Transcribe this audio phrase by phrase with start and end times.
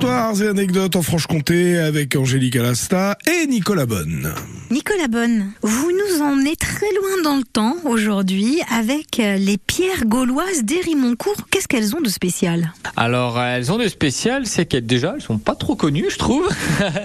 [0.00, 4.32] Histoires et anecdotes en Franche-Comté avec Angélique Alasta et Nicolas Bonne.
[4.70, 10.06] Nicolas Bonne, vous nous emmenez très loin dans le temps aujourd'hui avec euh, les pierres
[10.06, 11.48] gauloises d'Hérimoncourt.
[11.50, 12.72] Qu'est-ce qu'elles ont de spécial?
[12.96, 16.16] Alors, euh, elles ont de spécial, c'est qu'elles déjà, elles sont pas trop connues, je
[16.16, 16.48] trouve.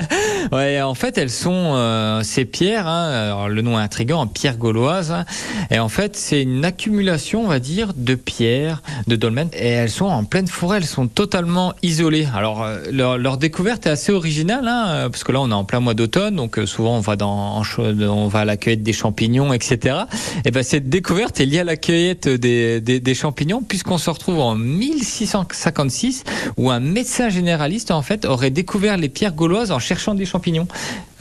[0.52, 2.88] en fait, elles sont euh, ces pierres.
[2.88, 5.11] Hein, le nom est intriguant, en pierres gauloises.
[5.11, 5.25] hein,
[5.71, 9.50] et en fait, c'est une accumulation, on va dire, de pierres, de dolmens.
[9.54, 12.28] Et elles sont en pleine forêt, elles sont totalement isolées.
[12.36, 15.96] Alors, leur, découverte est assez originale, hein, parce que là, on est en plein mois
[15.96, 19.97] d'automne, donc souvent on va dans, on va à la cueillette des champignons, etc.
[20.46, 24.10] Et ben cette découverte est liée à la cueillette des, des, des champignons, puisqu'on se
[24.10, 26.25] retrouve en 1656
[26.57, 30.68] où un médecin généraliste en fait aurait découvert les pierres gauloises en cherchant des champignons.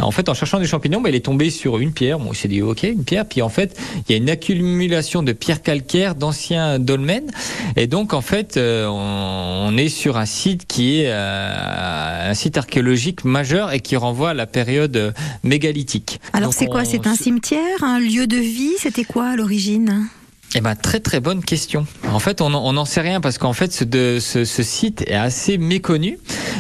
[0.01, 2.19] En fait, en cherchant des champignons, ben, il est tombé sur une pierre.
[2.19, 3.27] Bon, il s'est dit ok, une pierre.
[3.27, 7.31] Puis en fait, il y a une accumulation de pierres calcaires d'anciens dolmens.
[7.77, 12.59] Et donc en fait, euh, on, est sur un site qui est euh, un site
[12.59, 16.21] archéologique majeur et qui renvoie à la période mégalithique.
[16.35, 20.09] Alors c'est quoi on C'est un cimetière, un lieu de vie C'était quoi à l'origine
[20.57, 21.85] eh ben, très très bonne question.
[22.13, 25.15] En fait, on n'en sait rien parce qu'en fait, ce, de, ce, ce site est
[25.15, 26.17] assez méconnu.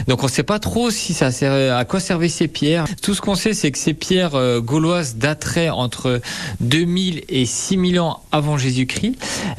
[0.09, 2.87] Donc, on ne sait pas trop si ça sert, à quoi servaient ces pierres.
[3.03, 6.21] Tout ce qu'on sait, c'est que ces pierres euh, gauloises dateraient entre
[6.59, 9.15] 2000 et 6000 ans avant Jésus-Christ.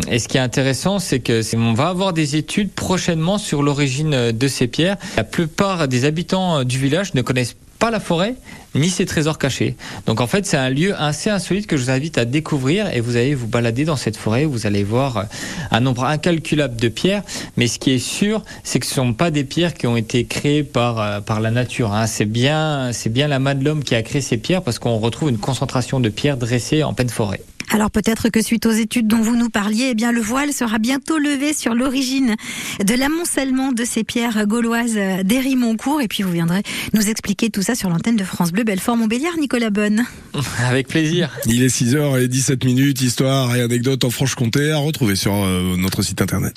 [0.10, 4.14] Et ce qui est intéressant, c'est que on va avoir des études prochainement sur l'origine
[4.14, 4.98] euh, de ces pierres.
[5.16, 7.56] La plupart des habitants euh, du village ne connaissent
[7.86, 8.34] pas la forêt
[8.74, 9.76] ni ses trésors cachés.
[10.08, 13.00] Donc en fait, c'est un lieu assez insolite que je vous invite à découvrir et
[13.00, 15.24] vous allez vous balader dans cette forêt, vous allez voir euh,
[15.70, 17.22] un nombre incalculable de pierres,
[17.58, 19.98] mais ce qui est sûr, c'est que ce ne sont pas des pierres qui ont
[19.98, 21.94] été créées par euh, par la nature.
[21.94, 22.08] hein.
[22.08, 24.98] C'est bien c'est bien la main de l'homme qui a créé ces pierres parce qu'on
[24.98, 27.42] retrouve une concentration de pierres dressées en pleine forêt.
[27.76, 30.80] Alors peut-être que suite aux études dont vous nous parliez, eh bien le voile sera
[30.80, 32.38] bientôt levé sur l'origine
[32.82, 36.00] de l'amoncellement de ces pierres gauloises d'Hérimoncourt.
[36.00, 39.72] Et puis vous viendrez nous expliquer tout ça sur l'antenne de France Bleu Belfort-Montbéliard, Nicolas
[39.72, 40.06] Bonne.
[40.60, 41.30] Avec plaisir.
[41.48, 46.22] Il est 6h17 minutes, Histoires et anecdotes en Franche-Comté à retrouver sur euh, notre site
[46.22, 46.54] internet.